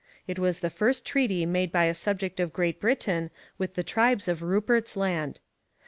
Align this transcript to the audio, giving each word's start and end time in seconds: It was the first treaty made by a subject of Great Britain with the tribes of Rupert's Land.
It 0.25 0.39
was 0.39 0.61
the 0.61 0.71
first 0.71 1.05
treaty 1.05 1.45
made 1.45 1.71
by 1.71 1.83
a 1.85 1.93
subject 1.93 2.39
of 2.39 2.51
Great 2.53 2.79
Britain 2.79 3.29
with 3.59 3.75
the 3.75 3.83
tribes 3.83 4.27
of 4.27 4.41
Rupert's 4.41 4.97
Land. 4.97 5.39